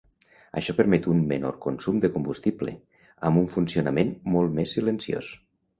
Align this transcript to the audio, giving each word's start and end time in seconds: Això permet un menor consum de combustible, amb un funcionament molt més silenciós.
Això 0.61 0.73
permet 0.77 1.07
un 1.11 1.19
menor 1.33 1.53
consum 1.67 2.01
de 2.07 2.11
combustible, 2.17 2.75
amb 3.31 3.45
un 3.45 3.49
funcionament 3.59 4.15
molt 4.37 4.59
més 4.63 4.77
silenciós. 4.79 5.33